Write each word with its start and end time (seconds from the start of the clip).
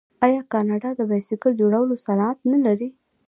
آیا 0.25 0.41
کاناډا 0.51 0.89
د 0.97 1.01
بایسکل 1.11 1.51
جوړولو 1.61 1.95
صنعت 2.05 2.37
نلري؟ 2.51 2.89